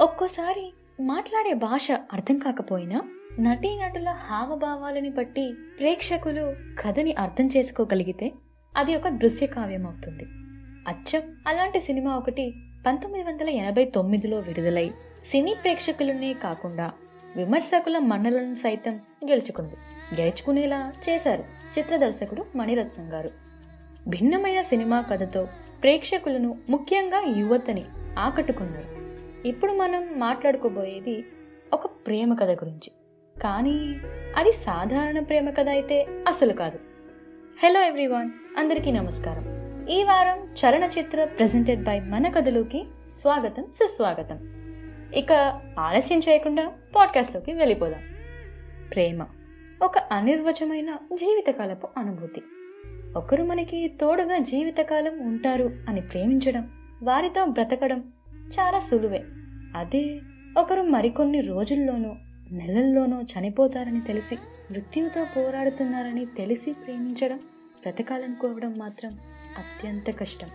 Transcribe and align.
ఒక్కోసారి 0.00 0.72
మాట్లాడే 1.00 1.54
భాష 1.54 1.92
అర్థం 1.92 2.38
కాకపోయినా 2.38 3.02
నటీనటుల 3.40 4.08
హావభావాలని 4.08 5.10
బట్టి 5.10 5.54
ప్రేక్షకులు 5.78 6.54
కథని 6.82 7.12
అర్థం 7.12 7.46
చేసుకోగలిగితే 7.46 8.32
అది 8.76 8.96
ఒక 8.96 9.08
దృశ్య 9.08 9.46
కావ్యం 9.46 9.86
అవుతుంది. 9.86 10.24
అచ్చం! 10.88 11.22
అలాంటి 11.46 11.80
సినిమా 11.80 12.16
ఒకటి 12.16 12.54
పంతొమ్మిది 12.86 13.24
వందల 13.24 13.48
ఎనభై 13.48 13.84
తొమ్మిదిలో 13.84 14.38
విడుదలై 14.38 14.90
సినీ 15.24 15.54
ప్రేక్షకులనే 15.54 16.34
కాకుండా 16.34 16.92
విమర్శకుల 17.36 17.98
మన్నలను 17.98 18.54
సైతం 18.54 19.00
గెలుచుకుంది. 19.24 19.74
గెలుచుకునేలా 20.14 20.92
చేశారు 21.08 21.44
చిత్ర 21.78 21.96
దర్శకుడు 21.96 22.46
మణిరత్నం 22.56 23.12
గారు. 23.12 23.30
భిన్నమైన 24.08 24.62
సినిమా 24.62 25.00
కథతో 25.00 25.48
ప్రేక్షకులను 25.82 26.58
ముఖ్యంగా 26.70 27.22
యువతని 27.36 27.84
ఆకట్టుకున్నారు. 28.18 28.99
ఇప్పుడు 29.46 29.72
మనం 29.72 30.08
మాట్లాడుకోబోయేది 30.16 31.24
ఒక 31.72 31.86
ప్రేమ 31.86 32.34
కథ 32.34 32.50
గురించి. 32.50 32.92
కానీ 33.42 34.00
అది 34.36 34.52
సాధారణ 34.52 35.20
ప్రేమ 35.20 35.50
కథ 35.50 35.68
అయితే 35.68 36.24
అసలు 36.28 36.52
కాదు. 36.52 36.78
హలో 37.62 37.80
ఎవ్రీవాన్ 37.80 38.30
అందరికీ 38.58 38.90
నమస్కారం. 38.90 39.44
ఈ 39.88 40.02
వారం 40.02 40.38
చలనచిత్ర 40.38 41.24
ప్రెజెంటెడ్ 41.24 41.84
బై 41.84 42.00
మన 42.00 42.28
కథలోకి 42.28 42.84
స్వాగతం 43.06 43.66
సుస్వాగతం. 43.74 44.38
ఇక 45.14 45.60
ఆలస్యం 45.78 46.18
చేయకుండా 46.18 46.72
పాడ్కాస్ట్లోకి 46.96 47.52
వెళ్ళిపోదాం. 47.52 48.00
ప్రేమ 48.94 49.26
ఒక 49.82 49.98
అనిర్వచమైన 49.98 50.96
జీవితకాలపు 51.12 51.88
అనుభూతి. 51.96 52.42
ఒకరు 53.16 53.42
మనకి 53.42 53.88
తోడుగా 54.00 54.38
జీవితకాలం 54.38 55.26
ఉంటారు 55.26 55.70
అని 55.88 56.00
ప్రేమించడం 56.00 56.70
వారితో 57.02 57.46
బ్రతకడం 57.46 58.12
చాలా 58.50 58.78
సులువే. 58.78 59.24
అదే 59.76 60.20
ఒకరు 60.58 60.82
మరికొన్ని 60.82 61.40
రోజుల్లోనో 61.40 62.16
నెలల్లోనో 62.52 63.22
చనిపోతారని 63.22 64.00
తెలిసి 64.00 64.34
మృత్యువుతో 64.70 65.24
పోరాడుతున్నారని 65.24 66.26
తెలిసి 66.26 66.72
ప్రేమించడం 66.72 67.36
బ్రతకాలనుకోవడం 67.82 68.74
మాత్రం 68.78 69.10
అత్యంత 69.58 70.10
కష్టం. 70.18 70.48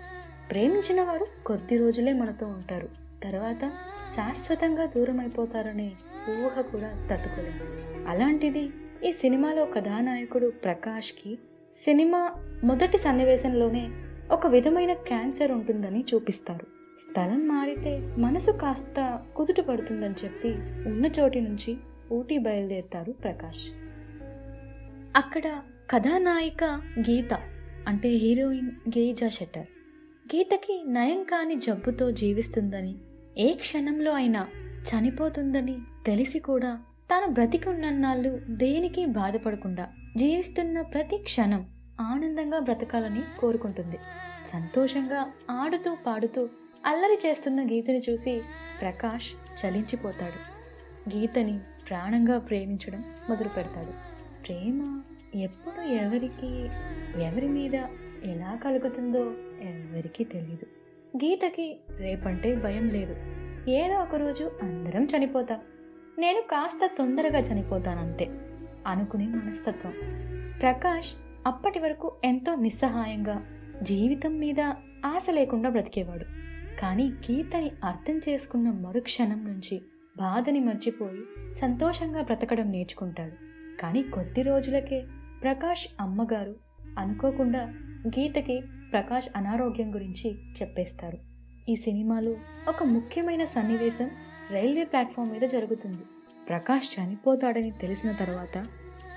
ప్రేమించిన 0.51 1.01
వారు 1.01 1.27
కొద్ది 1.45 1.77
రోజులే 1.77 2.13
మనతో 2.13 2.47
ఉంటారు. 2.47 2.89
తర్వాత 3.23 3.71
శాశ్వతంగా 4.15 4.85
దూరం 4.85 5.19
అయిపోతారనే 5.19 5.91
ఊహ 6.29 6.61
కూడా 6.61 7.07
తట్టుకోలేము 7.11 7.63
అలాంటిది 8.09 8.69
ఈ 9.05 9.11
సినిమాలో 9.11 9.65
కథానాయకుడు 9.65 10.47
ప్రకాష్కి 10.63 11.37
సినిమా 11.73 12.31
మొదటి 12.63 12.97
సన్నివేశంలోనే 12.97 13.89
ఒక 14.31 14.47
విధమైన 14.47 14.93
క్యాన్సర్ 14.93 15.51
ఉంటుందని 15.51 16.05
చూపిస్తారు. 16.13 16.74
స్థలం 16.99 17.47
మారితే 17.47 18.15
మనసు 18.17 18.51
కాస్త 18.51 19.23
కుదుట 19.35 19.59
పడుతుందని 19.59 20.13
చెప్పి 20.23 20.49
ఉన్న 20.89 21.05
చోటి 21.05 21.41
నుంచి 21.41 21.77
ఊటీ 22.11 22.37
బయలుదేరుతారు 22.37 23.11
ప్రకాష్. 23.11 23.59
అక్కడ 25.15 25.61
కథానాయిక 25.89 26.63
గీత 26.99 27.33
అంటే 27.87 28.09
హీరోయిన్ 28.09 28.67
గిరిజా 28.67 29.29
షెట్టర్ 29.29 29.67
గీతకి 30.35 30.83
నయం 30.87 31.23
కాని 31.23 31.55
జబ్బుతో 31.55 32.11
జీవిస్తుందని 32.11 32.95
ఏ 33.37 33.53
క్షణంలో 33.53 34.13
అయినా 34.13 34.47
చనిపోతుందని 34.89 35.77
తెలిసి 36.05 36.39
కూడా 36.39 36.79
తాను 37.11 37.33
బ్రతికున్నన్నాళ్ళు 37.33 38.41
దేనికి 38.49 39.05
బాధపడకుండా 39.05 39.87
జీవిస్తున్న 40.17 40.81
ప్రతి 40.81 41.17
క్షణం 41.17 41.65
ఆనందంగా 42.01 42.59
బ్రతకాలని 42.59 43.21
కోరుకుంటుంది. 43.39 43.97
సంతోషంగా 44.45 45.31
ఆడుతూ 45.51 45.97
పాడుతూ 46.07 46.49
అల్లరి 46.85 47.27
చేస్తున్న 47.27 47.65
గీతని 47.65 48.01
చూసి 48.09 48.41
ప్రకాష్ 48.81 49.29
చలించిపోతాడు. 49.65 50.55
గీతని 51.17 51.59
ప్రాణంగా 51.89 52.39
ప్రేమించడం 52.39 53.03
మొదలు 53.29 53.49
పెడతాడు. 53.49 53.91
ప్రేమ 54.47 55.01
ఎప్పుడు 55.35 55.81
ఎవరికి 55.81 56.69
ఎవరి 57.23 57.47
మీద 57.47 57.73
ఎలా 58.23 58.55
కలుగుతుందో 58.55 59.19
ఎవరికీ 59.61 60.23
తెలియదు 60.23 60.65
గీతకి 61.17 61.79
రేపంటే 61.97 62.55
భయం 62.55 62.89
లేదు. 62.89 63.15
ఏదో 63.69 63.95
ఒకరోజు 63.95 64.51
అందరం 64.61 65.07
చనిపోతాం. 65.17 65.59
నేను 66.19 66.41
కాస్త 66.41 66.89
తొందరగా 66.97 67.39
చనిపోతానంతే 67.39 68.31
అనుకునే 68.87 69.25
మనస్తత్వం. 69.25 69.93
ప్రకాష్ 70.61 71.11
అప్పటి 71.45 71.79
వరకు 71.79 72.13
ఎంతో 72.23 72.55
నిస్సహాయంగా 72.55 73.45
జీవితం 73.81 74.39
మీద 74.39 74.59
ఆశ 75.05 75.27
లేకుండా 75.29 75.69
బ్రతికేవాడు. 75.69 76.25
కానీ 76.79 77.03
గీతని 77.03 77.71
అర్థం 77.83 78.17
చేసుకున్న 78.17 78.71
మరుక్షణం 78.71 79.45
నుంచి 79.45 79.81
బాధని 80.17 80.59
మర్చిపోయి 80.59 81.51
సంతోషంగా 81.51 82.21
బ్రతకడం 82.21 82.71
నేర్చుకుంటాడు. 82.71 83.35
కానీ 83.81 84.03
కొద్ది 84.03 84.41
రోజులకే 84.41 85.05
ప్రకాష్ 85.41 85.87
అమ్మగారు 85.99 86.55
అనుకోకుండా 86.97 87.73
గీతకి 88.07 88.61
ప్రకాష్ 88.91 89.27
అనారోగ్యం 89.35 89.95
గురించి 89.95 90.35
చెప్పేస్తారు. 90.61 91.17
ఈ 91.69 91.75
సినిమాలో 91.75 92.35
ఒక 92.67 92.83
ముఖ్యమైన 92.83 93.45
సన్నివేశం 93.45 94.11
రైల్వే 94.51 94.83
ప్లాట్ఫామ్ 94.83 95.31
మీద 95.31 95.41
జరుగుతుంది. 95.41 96.03
ప్రకాష్ 96.49 96.99
చనిపోతాడని 96.99 97.71
తెలిసిన 97.71 98.11
తర్వాత 98.11 98.57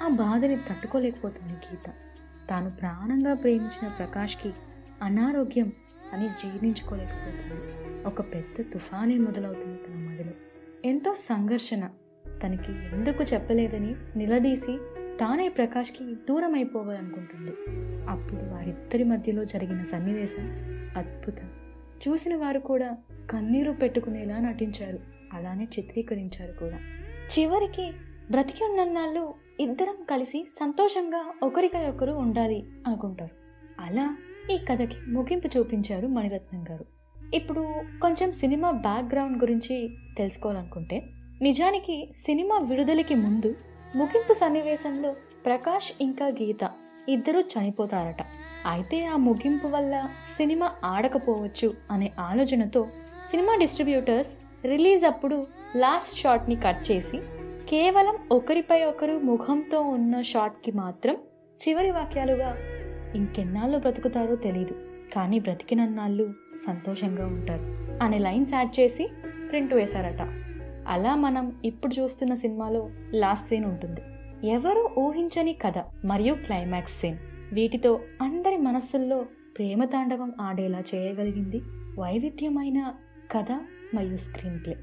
ఆ 0.04 0.08
బాధని 0.08 0.56
తట్టుకోలేకపోతుంది 0.56 1.52
గీత. 1.52 1.92
తాను 2.50 2.70
ప్రాణంగా 2.70 3.34
ప్రేమించిన 3.34 3.88
ప్రకాష్కి 3.88 4.52
అనారోగ్యం 5.02 5.72
అని 6.12 6.28
జీర్ణించుకోలేకపోతుంది. 6.28 7.78
ఒక 8.06 8.20
పెద్ద 8.20 8.72
తుఫానే 8.72 9.18
మొదలవుతుంది 9.18 9.78
తన 9.88 9.94
మదిలో. 9.94 10.30
ఎంతో 10.84 11.14
సంఘర్షణ. 11.14 11.90
తనకి 12.42 12.72
ఎందుకు 12.72 13.22
చెప్పలేదని 13.22 13.94
నిలదీసి 14.16 14.78
తానే 15.20 15.48
ప్రకాష్కి 15.48 16.14
దూరం 16.14 16.54
అయిపోవాలనుకుంటుంది 16.54 17.52
అప్పుడు 18.08 18.40
వారిద్దరి 18.40 19.04
మధ్యలో 19.04 19.44
జరిగిన 19.44 19.84
సన్నివేశం 19.84 20.44
అద్భుతం. 20.96 21.50
చూసిన 22.08 22.36
వారు 22.36 22.58
కూడా 22.58 22.96
కన్నీరు 23.30 23.72
పెట్టుకునేలా 23.72 24.38
నటించారు. 24.38 24.98
అలానే 25.32 25.64
చిత్రీకరించారు 25.64 26.52
కూడా. 26.52 26.78
చివరికి 27.38 27.92
బ్రతికి 28.30 28.64
ఉన్నన్నాళ్ళు 28.64 29.34
ఇద్దరం 29.60 30.04
కలిసి 30.10 30.46
సంతోషంగా 30.60 31.34
ఒకరికై 31.42 31.86
ఒకరు 31.88 32.12
ఉండాలి 32.12 32.68
అనుకుంటారు. 32.86 33.34
అలా 33.82 34.16
ఈ 34.52 34.58
కథకి 34.58 34.96
ముగింపు 35.08 35.58
చూపించారు 35.58 36.06
మణిరత్నం 36.06 36.64
గారు. 36.70 36.84
ఇప్పుడు 37.34 37.62
కొంచెం 38.02 38.32
సినిమా 38.32 38.70
బ్యాక్గ్రౌండ్ 38.70 39.38
గురించి 39.38 39.90
తెలుసుకోవాలనుకుంటే 40.18 41.02
నిజానికి 41.42 42.12
సినిమా 42.16 42.58
విడుదలకి 42.58 43.14
ముందు 43.14 43.54
ముగింపు 43.96 44.32
సన్నివేశంలో 44.32 45.16
ప్రకాష్ 45.46 45.92
ఇంకా 46.00 46.26
గీత 46.26 46.70
ఇద్దరూ 47.08 47.40
చనిపోతారట. 47.40 48.22
అయితే 48.66 49.06
ఆ 49.06 49.16
ముగింపు 49.16 49.66
వల్ల 49.66 50.08
సినిమా 50.38 50.70
ఆడకపోవచ్చు 50.84 51.74
అనే 51.90 52.12
ఆలోచనతో 52.18 52.88
సినిమా 53.30 53.54
డిస్ట్రిబ్యూటర్స్ 53.54 54.32
రిలీజ్ 54.64 55.04
అప్పుడు 55.04 55.46
లాస్ట్ 55.76 56.18
షాట్ని 56.18 56.56
కట్ 56.56 56.90
చేసి 56.90 57.18
కేవలం 57.68 58.18
ఒకరిపై 58.32 58.84
ఒకరు 58.84 59.18
ముఖంతో 59.18 59.80
ఉన్న 59.80 60.20
షాట్కి 60.22 60.72
మాత్రం 60.72 61.16
చివరి 61.60 61.90
వాక్యాలుగా 61.90 62.50
ఇంకెన్నాళ్ళు 63.14 63.78
బ్రతుకుతారో 63.78 64.36
తెలీదు. 64.36 64.74
కానీ 65.12 65.40
బ్రతికినన్నాళ్ళు 65.40 66.34
సంతోషంగా 66.66 67.26
ఉంటారు. 67.26 67.62
అనే 68.02 68.18
లైన్స్ 68.18 68.54
యాడ్ 68.54 68.80
చేసి 68.80 69.08
ప్రింట్ 69.50 69.74
వేశారట. 69.74 70.28
అలా 70.88 71.14
మనం 71.14 71.60
ఇప్పుడు 71.64 72.00
చూస్తున్న 72.00 72.34
సినిమాలో 72.34 72.90
లాస్ట్ 73.14 73.48
సీన్ 73.48 73.64
ఉంటుంది. 73.64 74.00
ఎవరు 74.48 74.90
ఊహించని 74.98 75.52
కథ 75.52 75.74
మరియు 76.04 76.34
క్లైమాక్స్ 76.34 77.00
సీన్ 77.00 77.16
వీటితో 77.52 78.00
అందరి 78.22 78.56
మనస్సుల్లో 78.56 79.26
ప్రేమ 79.58 79.84
తాండవం 79.84 80.32
ఆడేలా 80.40 80.82
చేయగలిగింది 80.94 81.60
వైవిధ్యమైన 81.98 82.92
కథ 83.30 83.52
మరియు 83.94 84.16
స్క్రీన్ 84.16 84.60
ప్లే 84.66 84.76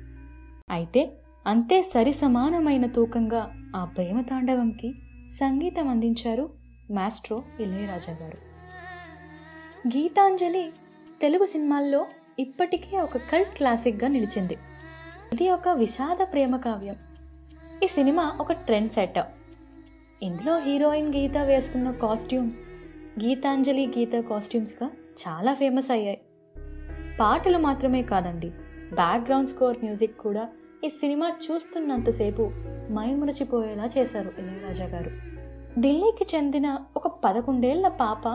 అయితే 0.70 1.12
అంతే 1.48 1.82
సరి 1.82 2.14
సమానమైన 2.14 2.86
తూకంగా 2.86 3.72
ఆ 3.76 3.86
ప్రేమ 3.86 4.22
తాండవంకి 4.22 4.94
సంగీతం 5.32 5.90
అందించారు 5.90 6.50
మాస్ట్రో 6.92 7.44
ఇళయరాజా 7.60 8.14
గారు. 8.14 8.38
గీతాంజలి 9.88 10.72
తెలుగు 11.22 11.46
సినిమాల్లో 11.46 12.06
ఇప్పటికే 12.40 13.00
ఒక 13.00 13.18
కల్ట్ 13.18 13.58
క్లాసిక్గా 13.58 14.08
నిలిచింది. 14.08 14.58
ఇది 15.34 15.50
ఒక 15.50 15.70
విషాద 15.70 16.18
ప్రేమ 16.32 16.58
కావ్యం. 16.58 16.96
ఈ 17.84 17.88
సినిమా 17.88 18.38
ఒక 18.40 18.52
ట్రెండ్ 18.52 18.92
సెట్. 18.92 19.20
ఇందులో 20.24 20.60
హీరోయిన్ 20.60 21.16
గీత 21.16 21.38
వేసుకున్న 21.38 21.92
కాస్ట్యూమ్స్ 21.92 22.58
గీతాంజలి 23.26 23.88
గీత 23.88 24.14
కాస్ట్యూమ్స్గా 24.14 24.90
చాలా 25.28 25.54
ఫేమస్ 25.54 25.92
అయ్యాయి. 25.92 26.22
పాటలు 27.20 27.58
మాత్రమే 27.58 28.02
కాదండి 28.02 28.50
బ్యాక్గ్రౌండ్ 28.94 29.50
స్కోర్ 29.50 29.78
మ్యూజిక్ 29.84 30.18
కూడా 30.18 30.50
ఈ 30.84 30.90
సినిమా 30.90 31.32
చూస్తున్నంతసేపు 31.52 32.52
మైమరచిపోయేలా 32.92 33.90
చేశారు 33.98 34.34
ఇళయరాజా 34.40 34.86
గారు. 34.86 35.35
ఢిల్లీకి 35.80 36.38
చెందిన 36.38 36.78
ఒక 36.96 37.08
పదకొండేళ్ళ 37.08 37.88
పాప 37.88 38.28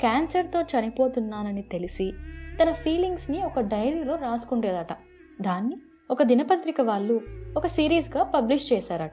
క్యాన్సర్తో 0.00 0.60
చనిపోతున్నానని 0.60 1.62
తెలిసి 1.62 2.12
తన 2.62 2.72
ఫీలింగ్స్ని 2.72 3.42
ఒక 3.42 3.60
డైరీలో 3.60 4.14
రాసుకుండేదట. 4.16 4.92
దాన్ని 5.40 5.76
ఒక 6.10 6.22
దినపత్రిక 6.22 6.80
వాళ్ళు 6.80 7.20
ఒక 7.56 7.66
సిరీస్గా 7.66 8.22
పబ్లిష్ 8.22 8.72
చేశారట. 8.72 9.12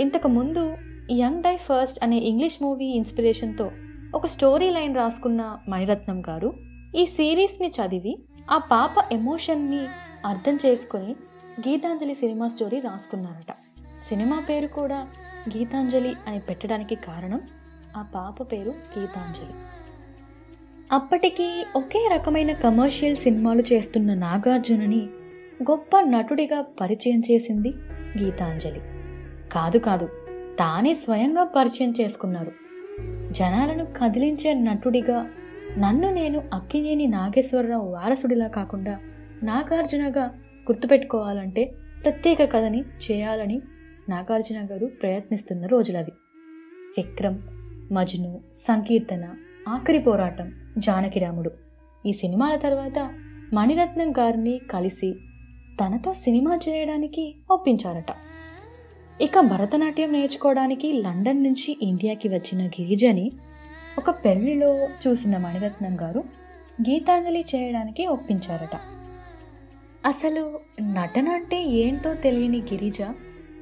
ఇంతకు 0.00 0.28
ముందు 0.28 0.76
యంగ్ 1.10 1.42
డై 1.42 1.56
ఫస్ట్ 1.56 2.04
అనే 2.04 2.16
ఇంగ్లీష్ 2.18 2.62
మూవీ 2.62 2.84
ఇన్స్పిరేషన్తో 2.84 3.70
ఒక 4.14 4.26
స్టోరీ 4.26 4.70
లైన్ 4.70 4.96
రాసుకున్న 4.96 5.58
మణిరత్నం 5.68 6.22
గారు 6.28 6.54
ఈ 6.96 7.06
సిరీస్ని 7.06 7.68
చదివి 7.68 8.18
ఆ 8.50 8.58
పాప 8.58 9.12
ఎమోషన్ని 9.12 9.80
అర్థం 10.26 10.58
చేసుకొని 10.66 11.16
గీతాంజలి 11.68 12.14
సినిమా 12.14 12.48
స్టోరీ 12.48 12.80
రాసుకున్నారట. 12.80 13.52
సినిమా 14.08 14.40
పేరు 14.48 14.66
కూడా 14.66 15.06
గీతాంజలి 15.48 16.14
అని 16.26 16.38
పెట్టడానికి 16.38 16.94
కారణం 16.94 17.40
ఆ 17.96 18.02
పాప 18.02 18.52
పేరు 18.52 18.74
గీతాంజలి. 18.98 19.54
అప్పటికి 20.92 21.64
ఒకే 21.76 22.08
రకమైన 22.14 22.52
కమర్షియల్ 22.52 23.16
సినిమాలు 23.16 23.62
చేస్తున్న 23.72 24.14
నాగార్జునని 24.14 25.00
గొప్ప 25.62 26.00
నటుడిగా 26.00 26.64
పరిచయం 26.80 27.20
చేసింది 27.30 27.68
గీతాంజలి. 28.18 28.80
కాదు 29.52 29.78
కాదు 29.78 30.08
తానే 30.58 30.94
స్వయంగా 30.94 31.44
పరిచయం 31.44 31.94
చేసుకున్నారు 32.00 32.52
జనాలను 33.30 33.84
కదిలించే 33.84 34.54
నటుడిగా 34.54 35.30
నన్ను 35.78 36.12
నేను 36.12 36.42
అక్కినేని 36.54 37.06
నాగేశ్వరరావు 37.06 37.92
వారసుడిలా 37.92 38.48
కాకుండా 38.48 38.98
నాగార్జునగా 39.42 40.24
గుర్తుపెట్టుకోవాలంటే 40.62 41.72
ప్రత్యేక 42.04 42.44
కథని 42.44 42.80
చేయాలని 42.80 43.62
నాగార్జున 44.08 44.66
గారు 44.70 44.86
ప్రయత్నిస్తున్న 44.86 45.66
రోజులవి. 45.66 46.12
విక్రమ్ 46.98 47.38
మజ్ను 47.92 48.40
సంకీర్తన 48.54 49.34
ఆఖరి 49.68 49.98
పోరాటం 49.98 50.52
జానకిరాముడు 50.78 51.50
ఈ 52.06 52.12
సినిమాల 52.12 52.56
తర్వాత 52.56 53.14
మణిరత్నం 53.52 54.12
గారిని 54.12 54.60
కలిసి 54.70 55.14
తనతో 55.80 56.12
సినిమా 56.12 56.58
చేయడానికి 56.68 57.34
ఒప్పించారట. 57.50 58.14
ఇక 59.20 59.40
భరతనాట్యం 59.40 60.12
నేర్చుకోవడానికి 60.12 60.92
లండన్ 60.92 61.42
నుంచి 61.42 61.78
ఇండియాకి 61.82 62.28
వచ్చిన 62.28 62.66
గిరిజని 62.66 63.30
ఒక 63.98 64.10
పెళ్ళిలో 64.10 64.84
చూసిన 64.84 65.36
మణిరత్నం 65.36 66.00
గారు 66.00 66.24
గీతాంజలి 66.90 67.44
చేయడానికి 67.54 68.06
ఒప్పించారట. 68.06 68.80
అసలు 70.06 70.60
నటన 70.80 71.28
అంటే 71.28 71.64
ఏంటో 71.64 72.14
తెలియని 72.14 72.58
గిరిజ 72.58 73.02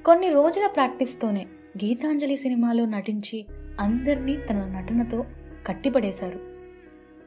కొన్ని 0.06 0.28
రోజుల 0.30 0.66
ప్రాక్టీస్తోనే 0.74 1.46
గీతాంజలి 1.84 2.36
సినిమాలో 2.36 2.84
నటించి 2.84 3.46
అందరినీ 3.80 4.36
తన 4.36 4.56
నటనతో 4.56 5.24
కట్టిపడేశారు. 5.66 6.38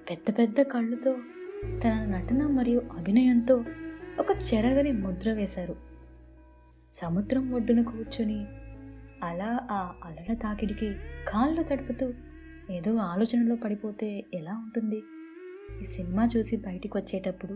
పెద్ద 0.09 0.37
పెద్ద 0.37 0.61
కళ్ళుతో 0.61 1.17
తన 1.83 2.05
నటన 2.05 2.47
మరియు 2.47 2.81
అభినయంతో 2.97 3.63
ఒక 4.19 4.25
చెరగని 4.31 4.91
ముద్ర 4.91 5.33
వేశారు. 5.33 5.75
సముద్రం 6.93 7.53
ఒడ్డున 7.53 7.83
కూర్చుని 7.83 8.45
అలా 9.23 9.59
ఆ 9.71 9.93
అలల 10.05 10.33
తాకిడికి 10.33 10.93
కాళ్ళు 11.27 11.63
తడుపుతూ 11.63 12.13
ఏదో 12.71 12.95
ఆలోచనలో 12.95 13.55
పడిపోతే 13.55 14.23
ఎలా 14.33 14.51
ఉంటుంది? 14.51 15.03
ఈ 15.81 15.83
సినిమా 15.83 16.29
చూసి 16.37 16.57
బయటికి 16.57 16.97
వచ్చేటప్పుడు 16.97 17.53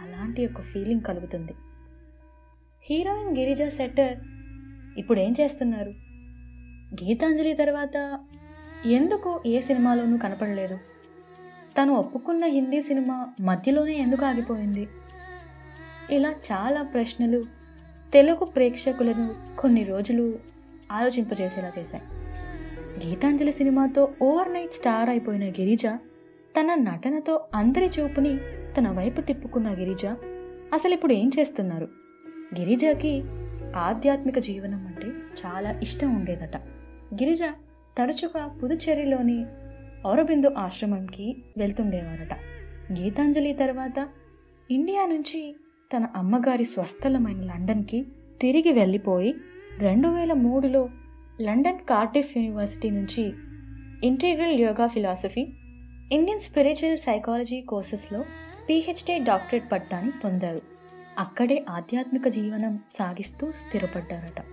అలాంటి 0.00 0.46
ఒక 0.46 0.60
ఫీలింగ్ 0.60 1.00
కలుగుతుంది. 1.00 1.52
హీరోయిన్ 2.82 3.38
గిరిజా 3.38 3.68
సెట్టర్ 3.68 4.39
ఇప్పుడు 4.98 5.20
ఏం 5.20 5.34
చేస్తున్నారు? 5.40 5.90
గీతాంజలి 7.04 7.52
తర్వాత 7.52 8.20
ఎందుకు 8.86 9.42
ఏ 9.46 9.60
సినిమాలోనూ 9.60 10.18
కనపడలేదు? 10.18 10.78
తను 11.78 11.92
ఒప్పుకున్న 11.92 12.44
హిందీ 12.44 12.82
సినిమా 12.82 13.28
మధ్యలోనే 13.40 13.96
ఎందుకు 13.96 14.24
ఆగిపోయింది? 14.24 14.88
ఇలా 16.10 16.30
చాలా 16.30 16.82
ప్రశ్నలు 16.82 17.44
తెలుగు 18.12 18.44
ప్రేక్షకులను 18.44 19.34
కొన్ని 19.58 19.84
రోజులు 19.84 20.38
ఆలోచింపజేసేలా 20.92 21.70
చేశాయి. 21.78 22.02
గీతాంజలి 23.06 23.52
సినిమాతో 23.52 24.12
ఓవర్ 24.22 24.52
నైట్ 24.52 24.72
స్టార్ 24.72 25.08
అయిపోయిన 25.08 25.50
గిరిజ 25.50 25.86
తన 26.60 26.74
నటనతో 26.74 27.44
అందరి 27.54 27.90
చూపుని 28.00 28.36
తన 28.78 28.88
వైపు 28.88 29.20
తిప్పుకున్న 29.20 29.74
గిరిజ 29.74 30.06
అసలు 30.72 30.94
ఇప్పుడు 30.94 31.12
ఏం 31.12 31.30
చేస్తున్నారు? 31.38 31.88
గిరిజకి 32.58 33.22
ఆధ్యాత్మిక 33.76 34.38
జీవనం 34.38 34.86
అంటే 34.86 35.06
చాలా 35.46 35.80
ఇష్టం 35.80 36.14
ఉండేదట. 36.16 36.56
గిరిజ 37.14 37.42
తరచుగా 37.98 38.46
పుదుచ్చేరిలోని 38.46 39.46
ఔరబిందు 40.06 40.54
ఆశ్రమంకి 40.58 41.36
వెళ్తుండేవారట. 41.58 42.32
గీతాంజలి 43.00 43.52
తర్వాత 43.52 44.08
ఇండియా 44.70 45.06
నుంచి 45.06 45.56
తన 45.96 46.06
అమ్మగారి 46.16 46.64
స్వస్థలమైన 46.64 47.40
లండన్కి 47.40 48.06
తిరిగి 48.40 48.72
వెళ్ళిపోయి 48.72 49.34
రెండు 49.78 50.08
వేల 50.08 50.32
మూడులో 50.32 50.88
లండన్ 51.40 51.78
కార్టిఫ్ 51.78 52.38
యూనివర్సిటీ 52.38 52.90
నుంచి 52.90 53.32
integral 54.04 54.60
yoga 54.60 54.86
philosophy 54.86 55.46
Indian 56.12 56.40
spiritual 56.40 56.98
psychology 56.98 57.60
కోర్సెస్లో 57.60 58.24
PhD 58.68 59.24
doctorate 59.24 59.72
పట్టాన్ని 59.72 60.12
పొందారు. 60.24 60.79
అక్కడే 61.20 61.64
ఆధ్యాత్మిక 61.70 62.28
జీవనం 62.28 62.78
సాగిస్తూ 62.88 63.52
స్థిరపడ్డారట. 63.52 64.44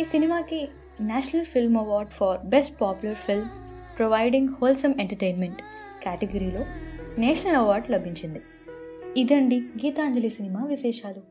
ఈ 0.00 0.04
సినిమాకి 0.04 0.68
national 1.00 1.44
film 1.44 1.76
award 1.76 2.10
for 2.10 2.40
best 2.46 2.80
popular 2.80 3.14
film 3.14 3.48
providing 3.98 4.48
wholesome 4.48 4.94
entertainment 5.00 5.56
కేటగిరీలో 6.02 6.64
నేషనల్ 7.18 7.56
అవార్డు 7.56 7.92
లభించింది. 7.92 8.40
ఇదండి 9.16 9.60
గీతాంజలి 9.60 10.30
సినిమా 10.30 10.64
విశేషాలు. 10.64 11.22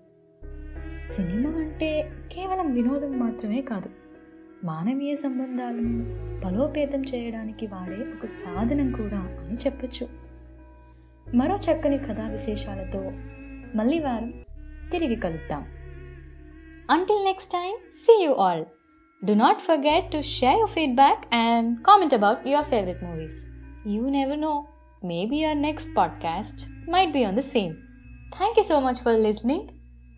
సినిమా 1.13 1.49
అంటే 1.49 2.11
కేవలం 2.31 2.73
వినోదం 2.73 3.19
మాత్రమే 3.19 3.61
కాదు 3.61 3.89
మానవీయ 4.63 5.15
సంబంధాలను 5.15 6.05
బలోపేతం 6.45 7.01
చేయడానికి 7.01 7.67
వాడే 7.67 7.95
ఒక 7.95 8.25
సాధనం 8.25 8.91
కూడా 8.91 9.19
అని 9.19 9.53
చెప్పొచ్చు. 9.53 10.09
మరో 11.35 11.55
చక్కని 11.55 11.97
కథా 11.97 12.27
విశేషాలతో 12.27 13.11
మళ్ళీ 13.75 13.99
వారం 13.99 14.33
తిరిగి 14.92 15.18
కలుద్దాం 15.24 15.64
until 16.96 17.24
next 17.30 17.52
time 17.58 17.74
see 18.04 18.14
you 18.26 18.32
all 18.46 18.64
Do 19.22 19.34
not 19.36 19.60
forget 19.60 20.10
to 20.10 20.20
share 20.20 20.56
your 20.56 20.66
feedback 20.66 21.26
and 21.30 21.84
comment 21.84 22.12
about 22.12 22.44
your 22.44 22.62
favorite 22.64 23.00
movies. 23.00 23.34
You 23.84 24.10
never 24.10 24.36
know, 24.36 24.56
maybe 25.02 25.44
our 25.44 25.54
next 25.54 25.94
podcast 25.94 26.66
might 26.88 27.12
be 27.12 27.24
on 27.24 27.36
the 27.36 27.42
same. 27.42 27.74
Thank 28.38 28.56
you 28.56 28.64
so 28.64 28.80
much 28.80 29.00
for 29.00 29.12
listening. 29.12 29.62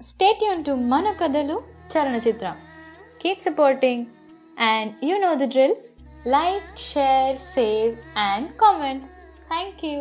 Stay 0.01 0.33
tuned 0.41 0.65
to 0.65 0.77
Manakadalu 0.93 1.57
Charanachitra. 1.91 2.53
Keep 3.19 3.41
supporting, 3.41 4.01
and 4.57 4.95
you 5.03 5.19
know 5.19 5.37
the 5.37 5.47
drill 5.47 5.75
like, 6.27 6.79
share, 6.79 7.37
save, 7.37 7.99
and 8.17 8.57
comment. 8.57 9.05
Thank 9.49 9.83
you. 9.83 9.99